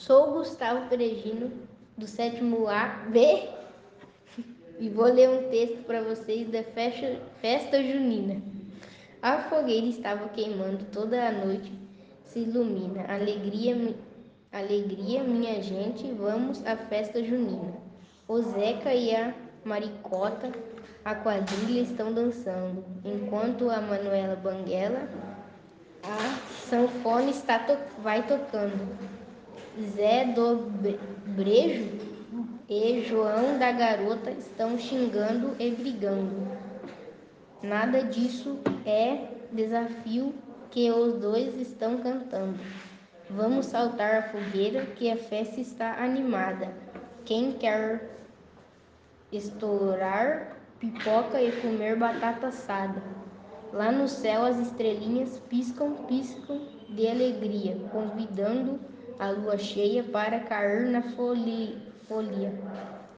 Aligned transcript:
Sou 0.00 0.32
Gustavo 0.32 0.88
Peregino, 0.88 1.52
do 1.94 2.06
sétimo 2.06 2.66
A 2.68 2.86
B, 3.10 3.50
e 4.78 4.88
vou 4.88 5.04
ler 5.04 5.28
um 5.28 5.50
texto 5.50 5.84
para 5.84 6.00
vocês 6.00 6.48
da 6.48 6.62
festa, 6.62 7.20
festa 7.42 7.82
junina. 7.82 8.40
A 9.20 9.42
fogueira 9.42 9.86
estava 9.88 10.30
queimando 10.30 10.86
toda 10.86 11.28
a 11.28 11.30
noite, 11.30 11.70
se 12.24 12.38
ilumina. 12.38 13.04
Alegria, 13.12 13.94
alegria, 14.50 15.22
minha 15.22 15.62
gente, 15.62 16.10
vamos 16.12 16.64
à 16.64 16.78
festa 16.78 17.22
junina. 17.22 17.74
O 18.26 18.40
Zeca 18.40 18.94
e 18.94 19.14
a 19.14 19.34
Maricota, 19.66 20.50
a 21.04 21.14
quadrilha 21.14 21.82
estão 21.82 22.10
dançando, 22.10 22.82
enquanto 23.04 23.68
a 23.68 23.82
Manuela 23.82 24.36
Banguela, 24.36 25.06
a 26.02 26.38
sanfona 26.70 27.28
está 27.28 27.58
to 27.58 27.76
vai 28.02 28.26
tocando. 28.26 29.19
Zé 29.88 30.26
do 30.26 30.70
Brejo 31.36 31.88
e 32.68 33.02
João 33.02 33.58
da 33.58 33.72
Garota 33.72 34.30
estão 34.30 34.78
xingando 34.78 35.56
e 35.58 35.70
brigando. 35.70 36.46
Nada 37.62 38.02
disso 38.04 38.58
é 38.84 39.28
desafio 39.50 40.34
que 40.70 40.90
os 40.90 41.14
dois 41.14 41.58
estão 41.58 41.98
cantando. 41.98 42.58
Vamos 43.30 43.66
saltar 43.66 44.16
a 44.16 44.22
fogueira 44.24 44.84
que 44.86 45.10
a 45.10 45.16
festa 45.16 45.60
está 45.60 46.02
animada. 46.02 46.74
Quem 47.24 47.52
quer 47.52 48.10
estourar 49.32 50.56
pipoca 50.78 51.40
e 51.40 51.52
comer 51.60 51.96
batata 51.96 52.48
assada? 52.48 53.02
Lá 53.72 53.90
no 53.92 54.08
céu 54.08 54.44
as 54.44 54.58
estrelinhas 54.58 55.38
piscam, 55.48 55.94
piscam 56.06 56.60
de 56.88 57.06
alegria, 57.06 57.76
convidando 57.92 58.80
a 59.20 59.30
lua 59.30 59.58
cheia 59.58 60.02
para 60.02 60.40
cair 60.40 60.86
na 60.88 61.02
folia. 61.02 62.52